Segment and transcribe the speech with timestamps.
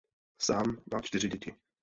[0.41, 1.55] Sám má čtyři děti.